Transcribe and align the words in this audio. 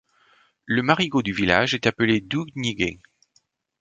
Le 0.65 0.81
marigot 0.81 1.21
du 1.21 1.31
village 1.31 1.75
est 1.75 1.85
appelé 1.85 2.21
Dou 2.21 2.47
Gnigué. 2.57 2.99